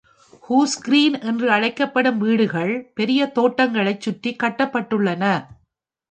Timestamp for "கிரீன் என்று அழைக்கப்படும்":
0.81-2.17